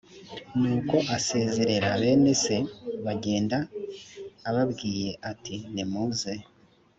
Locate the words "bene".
2.01-2.33